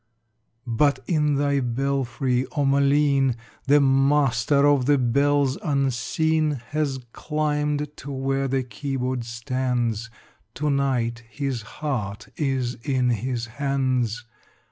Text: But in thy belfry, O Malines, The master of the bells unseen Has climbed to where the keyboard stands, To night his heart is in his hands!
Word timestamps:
But 0.65 0.97
in 1.05 1.35
thy 1.35 1.59
belfry, 1.59 2.47
O 2.53 2.65
Malines, 2.65 3.35
The 3.67 3.79
master 3.79 4.65
of 4.65 4.87
the 4.87 4.97
bells 4.97 5.57
unseen 5.63 6.53
Has 6.69 7.01
climbed 7.13 7.95
to 7.97 8.11
where 8.11 8.47
the 8.47 8.63
keyboard 8.63 9.23
stands, 9.25 10.09
To 10.55 10.71
night 10.71 11.21
his 11.29 11.61
heart 11.61 12.29
is 12.35 12.79
in 12.81 13.11
his 13.11 13.45
hands! 13.45 14.25